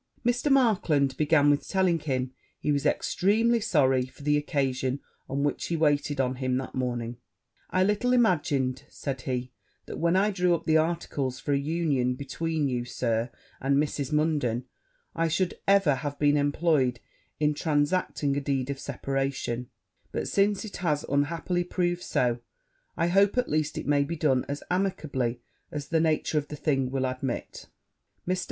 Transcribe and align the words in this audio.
Mr. 0.25 0.51
Markland 0.51 1.15
began 1.15 1.51
with 1.51 1.67
telling 1.67 1.99
him 1.99 2.33
he 2.59 2.71
was 2.71 2.87
extremely 2.87 3.59
sorry 3.59 4.07
for 4.07 4.23
the 4.23 4.35
occasion 4.35 4.99
on 5.29 5.43
which 5.43 5.67
he 5.67 5.75
waited 5.77 6.19
on 6.19 6.37
him 6.37 6.57
that 6.57 6.73
morning; 6.73 7.17
'I 7.69 7.83
little 7.83 8.11
imagined,' 8.11 8.81
said 8.89 9.21
he, 9.21 9.51
'that 9.85 9.99
when 9.99 10.15
I 10.15 10.31
drew 10.31 10.55
up 10.55 10.65
the 10.65 10.75
articles 10.77 11.39
for 11.39 11.53
an 11.53 11.63
union 11.63 12.15
between 12.15 12.67
you, 12.67 12.83
Sir, 12.83 13.29
and 13.61 13.77
Mrs. 13.77 14.11
Munden, 14.11 14.65
I 15.15 15.27
should 15.27 15.59
ever 15.67 15.93
have 15.93 16.17
been 16.17 16.35
employed 16.35 16.99
in 17.39 17.53
transacting 17.53 18.35
a 18.35 18.41
deed 18.41 18.71
of 18.71 18.79
separation: 18.79 19.69
but, 20.11 20.27
since 20.27 20.65
it 20.65 20.77
has 20.77 21.05
unhappily 21.09 21.63
proved 21.63 22.01
so, 22.01 22.39
I 22.97 23.05
hope, 23.09 23.37
at 23.37 23.47
least, 23.49 23.77
it 23.77 23.85
may 23.85 24.03
be 24.03 24.15
done 24.15 24.45
as 24.49 24.63
amicably 24.71 25.41
as 25.71 25.89
the 25.89 25.99
nature 25.99 26.39
of 26.39 26.47
the 26.47 26.55
thing 26.55 26.89
will 26.89 27.05
admit.' 27.05 27.67
Mr. 28.27 28.39